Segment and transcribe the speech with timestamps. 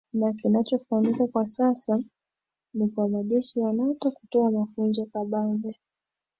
[0.13, 1.99] na kinachofanyika kwa sasa
[2.73, 5.79] ni kwa majeshi ya nato kutoa mafunzo kabambe